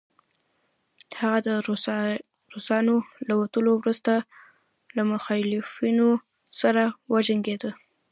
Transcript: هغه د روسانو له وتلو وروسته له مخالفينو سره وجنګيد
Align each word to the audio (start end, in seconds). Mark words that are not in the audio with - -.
هغه 1.19 1.39
د 1.47 1.49
روسانو 2.57 2.95
له 3.27 3.33
وتلو 3.41 3.71
وروسته 3.77 4.13
له 4.95 5.01
مخالفينو 5.11 6.09
سره 6.59 6.83
وجنګيد 7.13 7.63